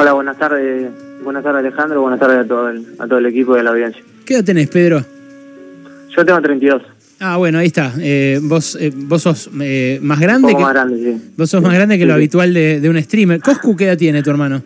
[0.00, 0.90] Hola, buenas tardes.
[1.24, 4.00] Buenas tardes Alejandro, buenas tardes a todo el, a todo el equipo de la audiencia.
[4.24, 5.04] ¿Qué edad tenés, Pedro?
[6.16, 6.82] Yo tengo 32.
[7.18, 7.92] Ah, bueno, ahí está.
[8.00, 10.62] Eh, vos, eh, vos sos eh, más grande que.
[10.62, 11.30] más grande, sí.
[11.36, 13.40] Vos sos más grande que lo habitual de, de un streamer.
[13.40, 14.62] ¿Coscu qué edad tiene tu hermano?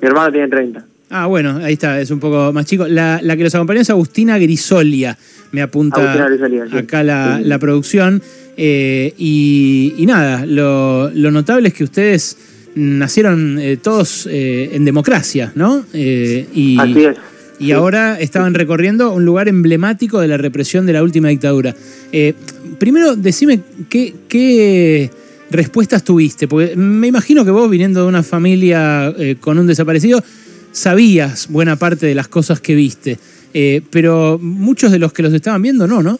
[0.00, 0.82] Mi hermano tiene 30.
[1.10, 2.86] Ah, bueno, ahí está, es un poco más chico.
[2.88, 5.16] La, la que los acompañó es Agustina Grisolia,
[5.52, 6.76] me apunta Agustina Grisolia, sí.
[6.78, 7.44] acá la, Sí.
[7.44, 8.22] la producción.
[8.56, 12.38] Y, y nada, lo, lo notable es que ustedes
[12.74, 15.84] nacieron eh, todos eh, en democracia, ¿no?
[15.92, 17.16] Eh, y, Así es.
[17.58, 17.72] y Sí.
[17.72, 21.74] ahora estaban recorriendo un lugar emblemático de la represión de la última dictadura.
[22.78, 25.10] Primero, decime qué, qué
[25.50, 30.22] respuestas tuviste, porque me imagino que vos, viniendo de una familia con un desaparecido,
[30.72, 33.18] sabías buena parte de las cosas que viste,
[33.90, 36.18] pero muchos de los que los estaban viendo no, ¿no?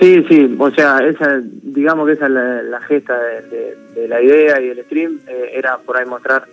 [0.00, 4.68] Sí, sí, o sea, esa, digamos que esa es la, gesta de, la idea y
[4.68, 6.44] del stream, eh, era por ahí mostrar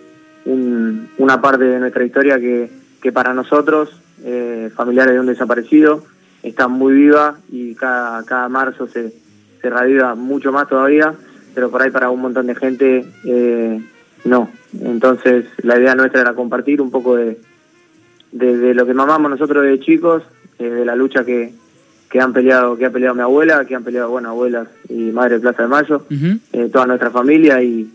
[0.46, 2.70] un- una parte de nuestra historia que,
[3.02, 6.04] que para nosotros, eh, familiares de un desaparecido,
[6.42, 9.12] está muy viva y cada, cada marzo se,
[9.60, 11.14] se reaviva mucho más todavía,
[11.54, 13.80] pero por ahí para un montón de gente eh,
[14.24, 14.50] no.
[14.80, 17.38] Entonces la idea nuestra era compartir un poco de,
[18.32, 20.22] de, de lo que mamamos nosotros de chicos,
[20.58, 21.52] eh, de la lucha que,
[22.14, 25.34] que han peleado, que ha peleado mi abuela, que han peleado, bueno, abuelas y madre
[25.34, 26.06] de Plaza de Mayo,
[26.52, 27.92] eh, toda nuestra familia y,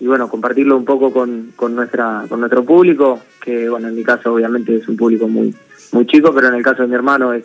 [0.00, 4.02] y bueno, compartirlo un poco con, con nuestra con nuestro público, que bueno, en mi
[4.02, 5.54] caso obviamente es un público muy
[5.92, 7.44] muy chico, pero en el caso de mi hermano es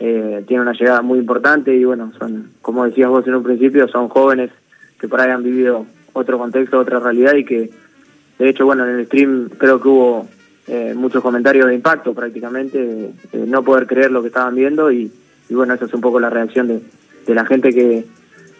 [0.00, 3.88] eh, tiene una llegada muy importante y bueno, son como decías vos en un principio,
[3.88, 4.50] son jóvenes
[4.98, 5.84] que por ahí han vivido
[6.14, 7.70] otro contexto, otra realidad y que
[8.38, 10.28] de hecho, bueno, en el stream creo que hubo
[10.66, 15.12] eh, muchos comentarios de impacto prácticamente, eh, no poder creer lo que estaban viendo y,
[15.48, 16.80] y bueno, esa es un poco la reacción de,
[17.26, 18.04] de la gente que,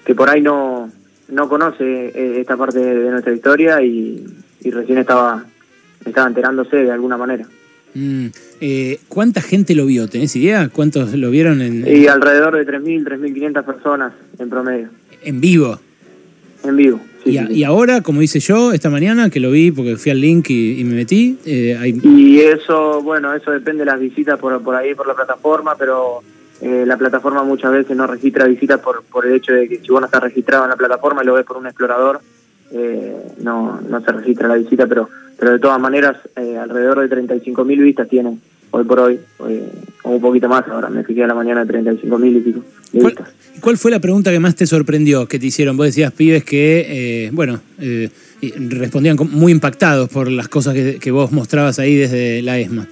[0.04, 0.90] que por ahí no,
[1.28, 4.24] no conoce eh, esta parte de nuestra historia y,
[4.62, 5.44] y recién estaba,
[6.04, 7.46] estaba enterándose de alguna manera.
[7.94, 8.26] Mm.
[8.60, 10.08] Eh, ¿Cuánta gente lo vio?
[10.08, 10.68] ¿Tenés idea?
[10.68, 14.88] ¿Cuántos lo vieron en, Y alrededor de 3.000, 3.500 personas en promedio,
[15.22, 15.80] en vivo?
[16.64, 17.00] en vivo.
[17.24, 17.52] sí, y, sí, a- sí.
[17.54, 20.80] y ahora, como hice yo esta mañana, que lo vi porque fui al link y,
[20.80, 24.74] y me metí, eh, hay Y eso, bueno, eso depende de las visitas por, por
[24.74, 26.22] ahí, por la plataforma, pero
[26.60, 29.88] eh, la plataforma muchas veces no registra visitas por, por el hecho de que si
[29.88, 32.20] vos no estás registrado en la plataforma y lo ves por un explorador,
[32.72, 35.08] eh, no, no se registra la visita, pero,
[35.38, 38.40] pero de todas maneras, eh, alrededor de 35.000 vistas tienen
[38.70, 39.20] hoy por hoy,
[40.02, 42.60] o un poquito más ahora, me fijé a la mañana de 35.000 y pico
[42.92, 43.34] de ¿Cuál, vistas.
[43.60, 45.76] cuál fue la pregunta que más te sorprendió que te hicieron?
[45.76, 48.10] Vos decías pibes que, eh, bueno, eh,
[48.68, 52.86] respondían muy impactados por las cosas que, que vos mostrabas ahí desde la ESMA.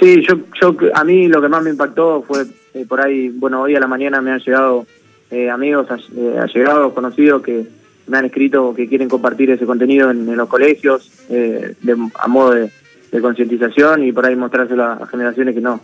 [0.00, 3.62] Sí, yo, yo a mí lo que más me impactó fue eh, por ahí, bueno,
[3.62, 4.86] hoy a la mañana me han llegado
[5.30, 7.66] eh, amigos, eh, allegados, conocidos que
[8.06, 12.52] me han escrito que quieren compartir ese contenido en, los colegios eh, de- a modo
[12.52, 12.70] de,
[13.18, 15.80] concientización y por ahí mostrárselo a, generaciones que no,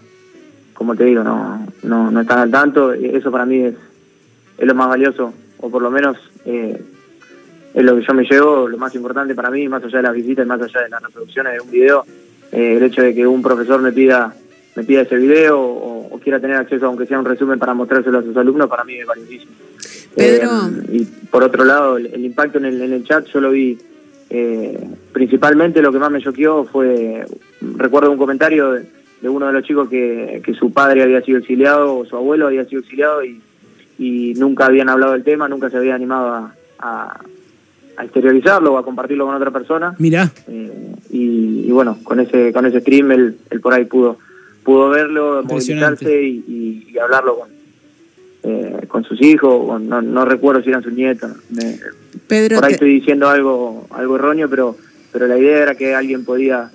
[0.74, 2.92] como te digo, no, no, no están al tanto.
[2.92, 3.74] Eso para mí es,
[4.58, 8.76] es lo más valioso, o por lo menos es lo que yo me llevo, lo
[8.76, 11.54] más importante para mí, más allá de las visitas y más allá de las reproducciones
[11.54, 12.04] de un video,
[12.52, 14.34] eh, el hecho de que un profesor me pida
[14.74, 18.18] me pida ese video o, o quiera tener acceso aunque sea un resumen para mostrárselo
[18.18, 19.52] a sus alumnos para mí es valiosísimo
[20.14, 20.48] Pedro.
[20.48, 23.50] Eh, y por otro lado el, el impacto en el, en el chat yo lo
[23.50, 23.78] vi
[24.30, 24.78] eh,
[25.12, 27.26] principalmente lo que más me choqueó fue
[27.76, 28.86] recuerdo un comentario de,
[29.20, 32.46] de uno de los chicos que, que su padre había sido exiliado o su abuelo
[32.46, 33.40] había sido exiliado y,
[33.98, 37.20] y nunca habían hablado del tema nunca se había animado a, a,
[37.96, 39.94] a exteriorizarlo o a compartirlo con otra persona.
[39.98, 44.18] Mirá, eh, y, y bueno, con ese con ese stream él, él por ahí pudo
[44.64, 47.48] pudo verlo, movilizarse y, y- y hablarlo con
[48.44, 51.30] eh, con sus hijos, o no, no recuerdo si eran sus nietos.
[51.50, 51.78] Me-
[52.26, 54.76] Pedro, por ahí te- estoy diciendo algo algo erróneo, pero
[55.12, 56.70] pero la idea era que alguien podía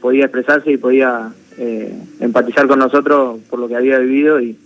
[0.00, 4.56] podía expresarse y podía eh, empatizar con nosotros por lo que había vivido y,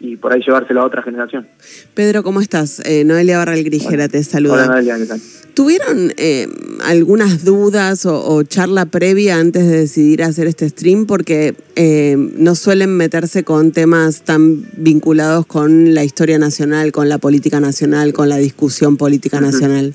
[0.00, 1.46] y por ahí llevárselo a otra generación.
[1.94, 2.80] Pedro, ¿cómo estás?
[2.86, 4.66] Eh, Noelia Barral Grijera te Hola saluda.
[4.66, 5.20] Noelia, ¿qué tal?
[5.54, 6.48] ¿Tuvieron eh,
[6.84, 11.04] algunas dudas o, o charla previa antes de decidir hacer este stream?
[11.06, 17.18] Porque eh, no suelen meterse con temas tan vinculados con la historia nacional, con la
[17.18, 19.92] política nacional, con la discusión política nacional.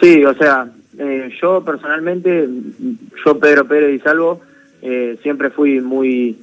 [0.00, 0.68] Sí, o sea,
[1.40, 2.48] yo personalmente,
[3.24, 4.40] yo Pedro Pérez y Salvo,
[5.22, 6.36] siempre fui muy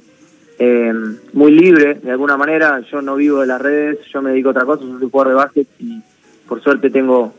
[0.58, 0.92] eh,
[1.32, 2.80] muy libre de alguna manera.
[2.90, 5.28] Yo no vivo de las redes, yo me dedico a otra cosa, yo soy jugador
[5.28, 6.00] de básquet y
[6.48, 7.34] por suerte tengo,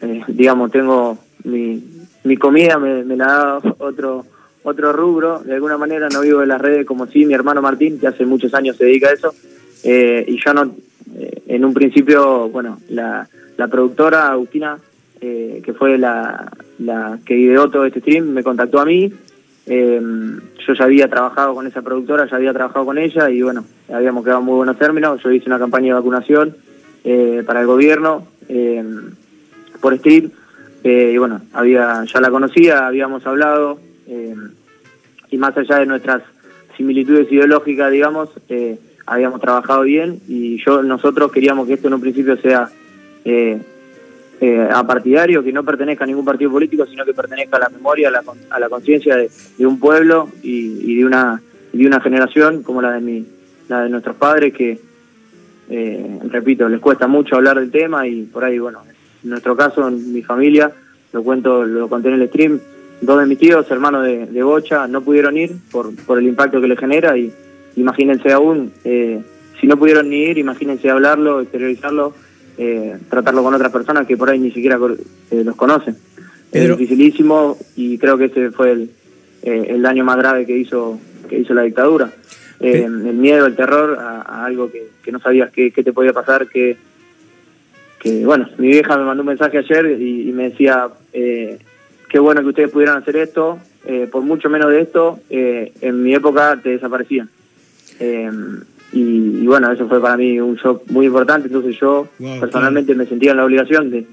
[0.00, 1.82] eh, digamos, tengo mi,
[2.24, 4.24] mi comida, me, me la da otro
[4.62, 5.40] otro rubro.
[5.40, 8.26] De alguna manera no vivo de las redes como sí mi hermano Martín, que hace
[8.26, 9.34] muchos años se dedica a eso.
[9.82, 10.74] Eh, y yo no,
[11.16, 13.26] eh, en un principio, bueno, la,
[13.56, 14.78] la productora Agustina
[15.20, 19.12] eh, que fue la, la que ideó todo este stream, me contactó a mí.
[19.66, 20.00] Eh,
[20.66, 24.24] yo ya había trabajado con esa productora, ya había trabajado con ella y bueno, habíamos
[24.24, 25.22] quedado en muy buenos términos.
[25.22, 26.56] Yo hice una campaña de vacunación
[27.04, 28.84] eh, para el gobierno eh,
[29.80, 30.30] por stream
[30.82, 34.34] eh, y bueno, había ya la conocía, habíamos hablado eh,
[35.30, 36.22] y más allá de nuestras
[36.76, 42.00] similitudes ideológicas, digamos, eh, habíamos trabajado bien y yo nosotros queríamos que esto en un
[42.00, 42.70] principio sea
[44.40, 48.08] eh, apartidario, que no pertenezca a ningún partido político, sino que pertenezca a la memoria,
[48.08, 49.30] a la, a la conciencia de,
[49.66, 51.42] un pueblo y, y de una
[51.72, 53.26] de una generación como la de mi,
[53.68, 54.80] la de nuestros padres que
[55.70, 58.82] eh, repito, les cuesta mucho hablar del tema y por ahí, bueno,
[59.22, 60.72] en nuestro caso, en mi familia,
[61.12, 62.58] lo cuento, lo conté en el stream,
[63.00, 66.60] dos de mis tíos, hermanos de, de Bocha, no pudieron ir por, por el impacto
[66.60, 67.32] que le genera y
[67.76, 69.22] imagínense aún, eh,
[69.60, 72.14] si no pudieron ni ir, imagínense hablarlo, exteriorizarlo,
[72.58, 74.78] eh, tratarlo con otras personas que por ahí ni siquiera
[75.30, 75.96] eh, los conocen.
[76.50, 76.74] Pedro.
[76.74, 78.90] Es dificilísimo y creo que ese fue el,
[79.42, 80.98] eh, el daño más grave que hizo,
[81.28, 82.12] que hizo la dictadura.
[82.60, 86.46] El miedo, el terror a, a algo que, que no sabías qué, te podía pasar,
[86.46, 86.76] que,
[87.98, 92.42] que bueno, mi vieja me mandó un mensaje ayer y, y me decía, qué bueno
[92.42, 93.58] que ustedes pudieran hacer esto,
[94.12, 97.30] por mucho menos de esto, en mi época te desaparecían.
[98.92, 102.94] Y, y bueno, eso fue para mí un shock muy importante, entonces yo Wow, personalmente
[102.94, 104.06] me sentía en la obligación de,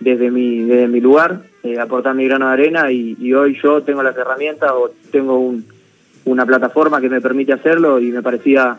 [0.00, 3.82] desde mi, desde mi lugar, eh, aportar mi grano de arena y, y hoy yo
[3.82, 5.64] tengo las herramientas o tengo un,
[6.24, 8.78] una plataforma que me permite hacerlo y me parecía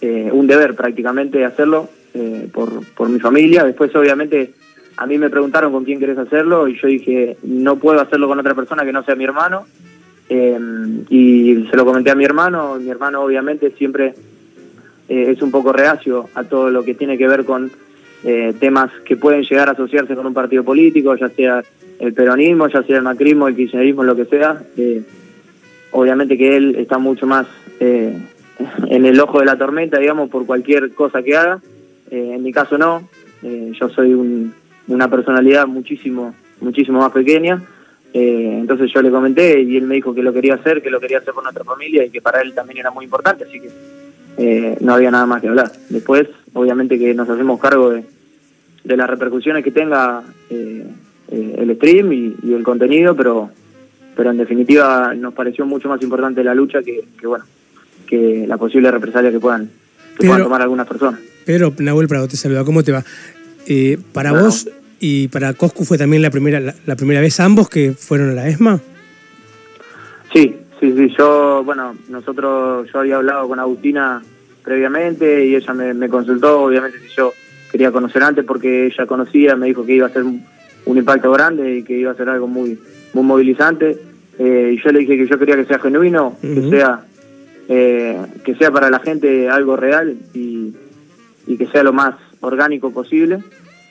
[0.00, 3.64] eh, un deber prácticamente hacerlo eh, por, por mi familia.
[3.64, 4.54] Después obviamente
[4.96, 8.38] a mí me preguntaron con quién querés hacerlo y yo dije no puedo hacerlo con
[8.38, 9.66] otra persona que no sea mi hermano.
[10.28, 10.58] Eh,
[11.08, 14.14] y se lo comenté a mi hermano, mi hermano obviamente siempre
[15.10, 17.70] eh, es un poco reacio a todo lo que tiene que ver con
[18.24, 21.62] eh, temas que pueden llegar a asociarse con un partido político, ya sea
[21.98, 24.62] el peronismo, ya sea el macrismo, el kirchnerismo, lo que sea.
[24.78, 25.02] Eh,
[25.90, 27.46] obviamente que él está mucho más
[27.80, 31.60] en el ojo de la tormenta, digamos, por cualquier cosa que haga.
[32.10, 33.08] En mi caso no,
[33.42, 34.52] yo soy un-
[34.88, 37.62] una personalidad muchísimo, muchísimo más pequeña.
[38.12, 41.18] Entonces yo le comenté y él me dijo que lo quería hacer, que lo quería
[41.18, 43.70] hacer con nuestra familia y que para él también era muy importante, así que
[44.36, 45.70] eh, no había nada más que hablar.
[45.88, 48.04] Después, obviamente que nos hacemos cargo de,
[48.84, 50.84] de las repercusiones que tenga eh,
[51.30, 53.50] eh, el stream y, y el contenido, pero
[54.16, 57.44] pero en definitiva nos pareció mucho más importante la lucha que, que, bueno
[58.06, 59.70] que la posible represalia que puedan que
[60.18, 61.20] Pedro- puedan tomar algunas personas.
[61.46, 63.04] Pedro Nahuel Prado te saluda, ¿cómo te va?
[63.66, 64.46] Eh, para Bueno.
[64.46, 64.68] vos
[64.98, 68.32] y para Coscu fue también la primera, la, la primera vez ambos que fueron a
[68.34, 68.80] la ESMA.
[70.32, 71.14] Sí, sí, sí.
[71.16, 74.22] Yo, bueno, nosotros, yo había hablado con Agustina
[74.64, 77.32] previamente y ella me, me consultó, obviamente, si yo
[77.70, 80.44] quería conocer antes porque ella conocía, me dijo que iba a ser un,
[80.86, 82.78] un impacto grande y que iba a ser algo muy,
[83.12, 83.98] muy movilizante.
[84.38, 87.04] Eh, y yo le dije que yo quería que sea genuino, que sea
[87.68, 90.74] eh, que sea para la gente algo real y,
[91.46, 93.40] y que sea lo más orgánico posible.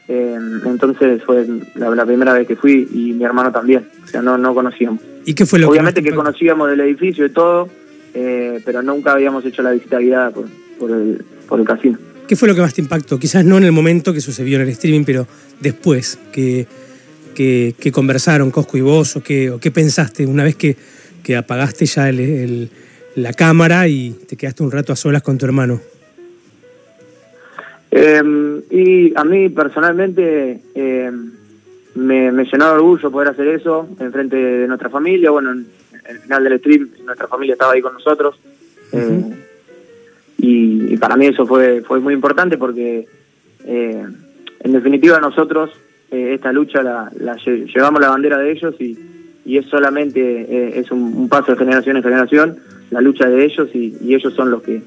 [0.07, 4.21] Eh, entonces fue la, la primera vez que fui y mi hermano también, o sea,
[4.21, 5.01] no, no conocíamos.
[5.25, 7.69] ¿Y qué fue lo Obviamente que conocíamos del edificio y todo,
[8.13, 10.45] eh, pero nunca habíamos hecho la visita guiada por,
[10.79, 11.97] por, el, por el casino.
[12.27, 13.17] ¿Qué fue lo que más te impactó?
[13.19, 15.27] Quizás no en el momento que sucedió en el streaming, pero
[15.59, 16.67] después, que,
[17.35, 20.75] que, que conversaron Cosco y vos, o qué, o qué pensaste una vez que,
[21.23, 22.69] que apagaste ya el- el-
[23.15, 25.81] la cámara y te quedaste un rato a solas con tu hermano.
[27.91, 28.21] Eh,
[28.69, 31.11] y a mí personalmente eh,
[31.95, 35.31] me, me llenó de orgullo poder hacer eso en frente de nuestra familia.
[35.31, 35.67] Bueno, en
[36.09, 38.39] el final del stream nuestra familia estaba ahí con nosotros.
[38.91, 39.21] Eh,
[40.37, 43.07] y, y para mí eso fue, fue muy importante porque
[43.65, 44.05] eh,
[44.61, 45.71] en definitiva nosotros
[46.11, 48.97] eh, esta lucha la, la lle- llevamos la bandera de ellos y,
[49.45, 52.57] y es solamente es un, un paso de generación en generación
[52.91, 54.81] la lucha de ellos y, y ellos son los que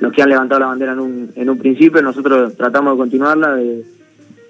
[0.00, 3.54] los que han levantado la bandera en un, en un principio nosotros tratamos de continuarla
[3.56, 3.84] de-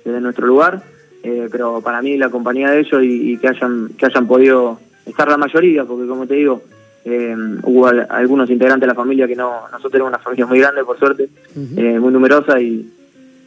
[0.05, 0.83] desde nuestro lugar
[1.23, 4.79] eh, pero para mí la compañía de ellos y, y que hayan que hayan podido
[5.07, 6.63] estar la mayoría porque como te digo
[7.05, 10.59] eh, hubo al- algunos integrantes de la familia que no nosotros tenemos una familia muy
[10.61, 11.29] grande por suerte
[11.77, 12.89] eh, muy numerosa y,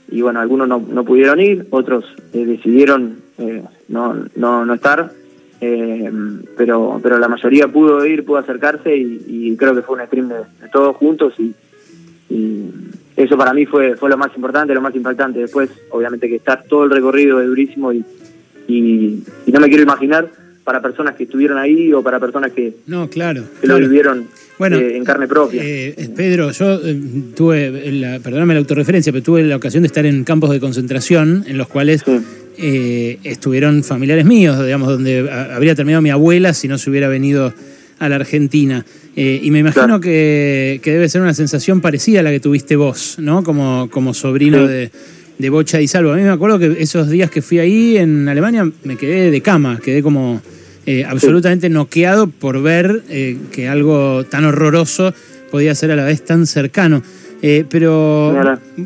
[0.10, 2.04] y bueno algunos no, no pudieron ir otros
[2.34, 5.12] eh, decidieron eh, no, no no estar
[6.58, 10.28] pero pero la mayoría pudo ir pudo acercarse y, y creo que fue un stream
[10.30, 11.54] de, de todos juntos y,
[12.30, 12.70] y
[13.18, 16.64] eso para mí fue fue lo más importante lo más impactante después obviamente que estar
[16.68, 18.04] todo el recorrido es durísimo y,
[18.68, 20.30] y, y no me quiero imaginar
[20.64, 23.44] para personas que estuvieron ahí o para personas que, No, claro.
[23.62, 24.26] que lo vivieron
[24.58, 27.00] Bueno, eh, en carne propia Eh, eh, Pedro, yo eh,
[27.36, 31.44] tuve, la, perdóname la autorreferencia, pero tuve la ocasión de estar en campos de concentración
[31.48, 32.20] en los cuales Sí.
[32.58, 37.54] eh, estuvieron familiares míos, digamos, donde habría terminado mi abuela si no se hubiera venido
[38.00, 38.86] a la Argentina.
[39.16, 43.16] Eh, y me imagino que, debe ser una sensación parecida a la que tuviste vos,
[43.20, 43.44] ¿no?
[43.44, 44.92] Como, como sobrino de,
[45.38, 46.12] de, Bocha y Salvo.
[46.12, 49.42] A mí me acuerdo que esos días que fui ahí en Alemania me quedé de
[49.42, 50.42] cama, quedé como
[50.86, 53.04] eh, absolutamente noqueado por ver
[53.52, 55.14] que algo tan horroroso
[55.50, 57.02] podía ser a la vez tan cercano.
[57.42, 58.34] Eh, pero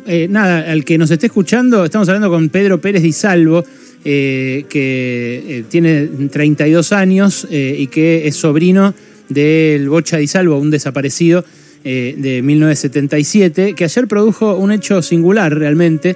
[0.06, 3.64] eh, nada, al que nos esté escuchando, estamos hablando con Pedro Pérez Di Salvo,
[4.06, 8.94] eh, que tiene 32 años y que es sobrino
[9.28, 11.44] del Bocha Di Salvo, un desaparecido
[11.84, 16.16] de 1977, que ayer produjo un hecho singular realmente,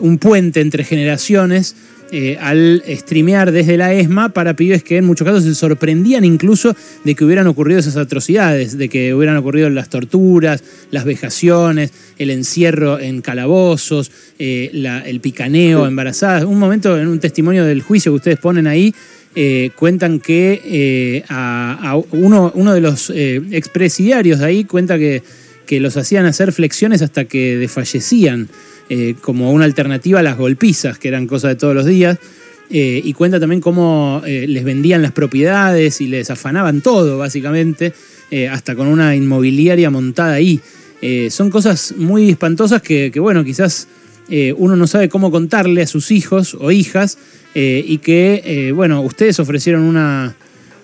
[0.00, 1.74] un puente entre generaciones
[2.12, 6.74] eh, al streamear desde la ESMA para pibes que en muchos casos se sorprendían incluso
[7.04, 12.30] de que hubieran ocurrido esas atrocidades, de que hubieran ocurrido las torturas, las vejaciones, el
[12.30, 14.70] encierro en calabozos, eh,
[15.06, 16.44] el picaneo, embarazadas.
[16.44, 18.94] Un momento en un testimonio del juicio que ustedes ponen ahí,
[19.36, 25.22] eh, cuentan que a, uno, uno, de los expresidiarios de ahí cuenta que,
[25.70, 28.48] que los hacían hacer flexiones hasta que desfallecían.
[28.92, 32.18] Eh, como una alternativa a las golpizas, que eran cosas de todos los días.
[32.70, 37.92] Eh, y cuenta también cómo eh, les vendían las propiedades y les afanaban todo, básicamente,
[38.50, 40.60] hasta con una inmobiliaria montada ahí.
[41.30, 43.88] son cosas muy espantosas que, bueno, quizás
[44.56, 47.18] uno no sabe cómo contarle a sus hijos o hijas
[47.54, 50.36] y que, bueno, ustedes ofrecieron una,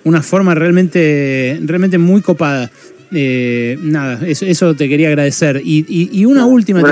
[0.02, 2.70] una forma realmente, realmente muy copada.
[3.10, 5.60] Nada, eso, te quería agradecer.
[5.64, 6.82] Y, una última...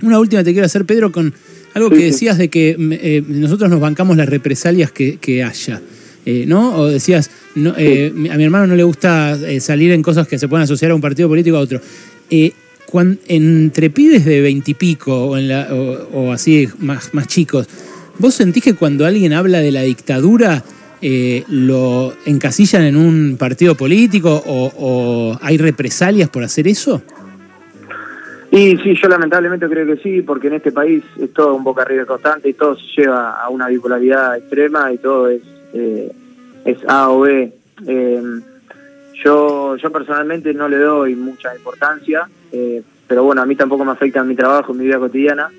[0.00, 1.34] Una última te quiero hacer, Pedro, con
[1.74, 5.80] algo que decías de que eh, nosotros nos bancamos las represalias que, haya.
[6.24, 6.76] Eh, ¿No?
[6.76, 10.48] O decías, no, eh, a mi hermano no le gusta salir en cosas que se
[10.48, 11.80] pueden asociar a un partido político a otro.
[13.28, 15.36] entre pibes de veintipico o,
[16.12, 17.66] o, así más, más chicos,
[18.18, 20.62] ¿vos sentís que cuando alguien habla de la dictadura
[21.00, 27.02] lo encasillan en un partido político o, hay represalias por hacer eso?
[28.50, 31.82] Y sí, yo lamentablemente creo que sí, porque en este país es todo un boca
[31.82, 35.42] arriba constante y todo se lleva a una bipolaridad extrema y todo es,
[35.74, 36.10] eh,
[36.64, 37.52] es A o B.
[37.86, 38.22] Eh,
[39.22, 43.92] yo, yo personalmente no le doy mucha importancia, eh, pero bueno, a mí tampoco me
[43.92, 45.50] afecta mi trabajo, mi vida cotidiana,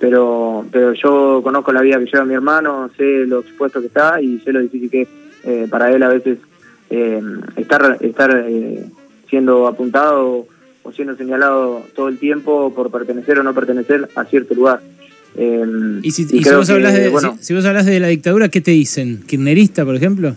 [0.00, 4.20] pero, pero yo conozco la vida que lleva mi hermano, sé lo expuesto que está
[4.20, 6.38] y sé lo difícil que es para él a veces
[7.56, 8.46] estar, estar
[9.28, 10.46] siendo apuntado
[10.92, 14.80] siendo señalado todo el tiempo por pertenecer o no pertenecer a cierto lugar.
[15.36, 19.22] Em, ¿Y, si, vos hablas de, si, vos hablas de la dictadura, qué te dicen?
[19.26, 20.34] ¿Kirnerista, por ejemplo?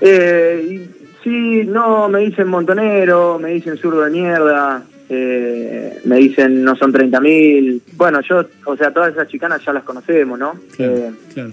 [0.00, 0.88] Eh,
[1.22, 6.92] sí, no, me dicen montonero, me dicen zurdo de mierda, eh, me dicen no son
[6.92, 7.82] 30.000.
[7.96, 10.54] Bueno, yo, o sea, todas esas chicanas ya las conocemos, ¿no?
[10.76, 11.52] Claro, eh, claro.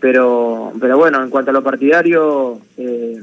[0.00, 3.18] Pero, pero bueno, en cuanto a lo partidario, eh,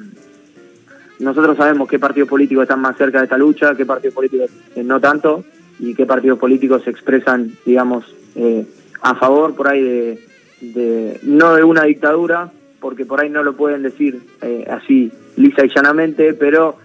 [1.21, 4.83] nosotros sabemos qué partidos políticos están más cerca de esta lucha, qué partidos políticos eh,
[4.83, 5.43] no tanto,
[5.79, 8.65] y qué partidos políticos se expresan, digamos, eh,
[9.01, 10.19] a favor por ahí
[10.61, 15.65] de, no de una dictadura, porque por ahí no lo pueden decir eh, así lisa
[15.65, 16.77] y llanamente, pero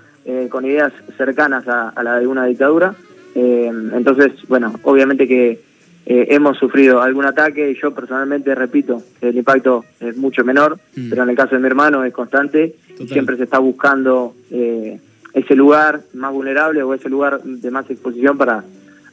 [0.51, 2.95] con ideas cercanas a, a, la de una dictadura.
[3.35, 5.61] entonces, bueno, obviamente que
[6.05, 11.11] hemos sufrido algún ataque, y yo personalmente repito, el impacto es mucho menor, mm.
[11.11, 14.99] pero en el caso de mi hermano es constante Siempre se está buscando eh,
[15.35, 18.65] ese lugar más vulnerable o ese lugar de más exposición para,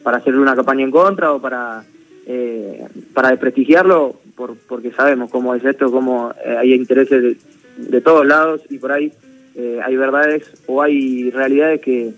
[0.04, 1.84] para hacerle una campaña en contra o para,
[2.26, 7.38] eh, para desprestigiarlo, por, porque sabemos cómo es esto, cómo eh, hay intereses
[7.78, 9.12] de, todos lados y por ahí
[9.56, 12.14] hay verdades o hay realidades que,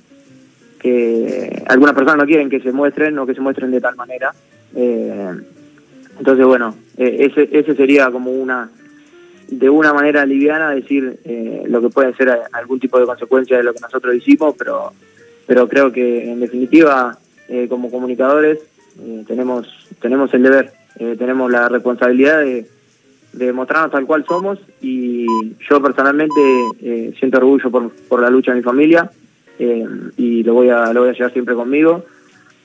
[0.80, 4.34] que algunas personas no quieren que se muestren o que se muestren de tal manera.
[4.74, 8.70] entonces, bueno, ese, ese sería como una
[9.48, 13.64] de una manera liviana decir eh, lo que puede ser algún tipo de consecuencia de
[13.64, 14.92] lo que nosotros hicimos, pero,
[15.46, 18.60] pero creo que en definitiva eh, como comunicadores
[19.00, 19.68] eh, tenemos,
[20.02, 22.66] tenemos el deber, tenemos la responsabilidad de,
[23.38, 25.26] de, mostrarnos tal cual somos y
[25.70, 26.42] yo personalmente
[27.18, 29.10] siento orgullo por, por la lucha de mi familia
[29.60, 32.04] y lo voy a, lo voy a llevar siempre conmigo.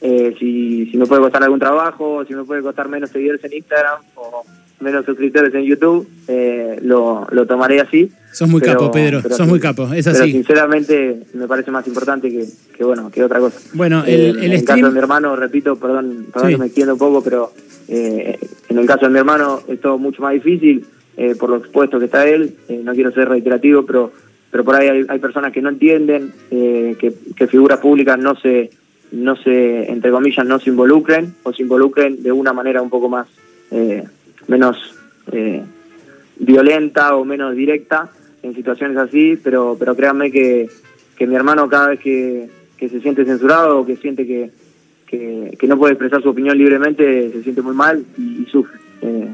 [0.00, 4.00] si, si me puede costar algún trabajo, si me puede costar menos seguidores en Instagram
[4.16, 4.44] o
[4.80, 8.10] menos suscriptores en YouTube, eh, lo, lo, tomaré así.
[8.32, 10.18] Sos muy capo, Pedro, sos muy capo, es así.
[10.18, 12.46] Pero sinceramente me parece más importante que,
[12.76, 13.58] que bueno, que otra cosa.
[13.74, 16.94] Bueno, el, eh, en el caso de mi hermano, repito, perdón, perdón que me extiendo
[16.94, 17.52] un poco, pero
[17.88, 18.38] eh,
[18.70, 20.86] en el caso de mi hermano es todo mucho más difícil
[21.38, 24.10] por lo expuesto que está él, no quiero ser reiterativo, pero
[24.50, 28.70] pero por ahí hay, personas que no entienden que, que figuras públicas no se
[29.12, 33.08] no se, entre comillas, no se involucren o se involucren de una manera un poco
[33.08, 33.26] más,
[33.70, 34.04] eh,
[34.46, 34.76] menos
[35.32, 35.62] eh,
[36.38, 38.10] violenta o menos directa
[38.42, 40.68] en situaciones así, pero, pero créanme que,
[41.16, 44.50] que mi hermano cada vez que, que se siente censurado o que siente que,
[45.10, 48.78] que, que no puede expresar su opinión libremente, se siente muy mal y, y sufre.
[49.02, 49.28] Eh,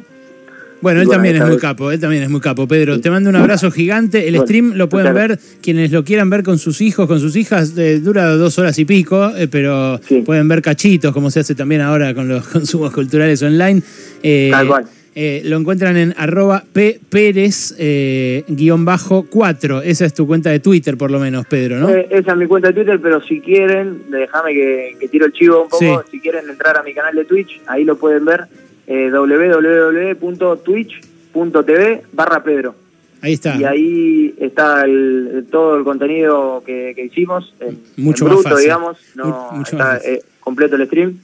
[0.81, 2.67] Bueno, él bueno, también es muy vez- capo, él también es muy capo.
[2.69, 4.27] Pedro, te mando un abrazo gigante.
[4.29, 7.35] El Bueno, stream lo pueden ver quienes lo quieran ver con sus hijos, con sus
[7.37, 7.77] hijas.
[7.77, 10.23] eh, dura dos horas y pico, eh, pero Sí.
[10.25, 13.83] pueden ver cachitos, como se hace también ahora con los consumos culturales online.
[14.23, 14.85] Eh, Tal cual.
[15.19, 19.81] Eh, lo encuentran en arroba p pérez eh, guion bajo 4.
[19.83, 21.89] Esa es tu cuenta de Twitter, por lo menos, Pedro, ¿no?
[21.89, 25.33] Eh, esa es mi cuenta de Twitter, pero si quieren, déjame que, que tiro el
[25.33, 26.11] chivo un poco, Sí.
[26.11, 28.45] si quieren entrar a mi canal de Twitch, ahí lo pueden ver,
[28.87, 32.75] eh, www.twitch.tv barra Pedro.
[33.23, 33.57] Ahí está.
[33.57, 38.51] Y ahí está el- todo el contenido que, que hicimos, en, Mucho en más bruto,
[38.51, 38.65] fácil.
[38.65, 40.15] digamos, no, Mu- mucho está más fácil.
[40.15, 41.19] eh, completo el stream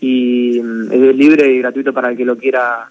[0.00, 2.88] y mm, es libre y gratuito para el que lo quiera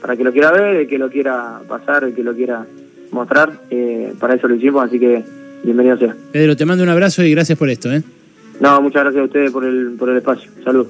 [0.00, 2.64] para que lo quiera ver, el que lo quiera pasar, el que lo quiera
[3.10, 5.22] mostrar, eh, para eso lo hicimos, así que
[5.64, 6.14] bienvenido sea.
[6.32, 8.02] Pedro, te mando un abrazo y gracias por esto, ¿eh?
[8.60, 10.50] No, muchas gracias a ustedes por el, por el espacio.
[10.64, 10.86] Salud.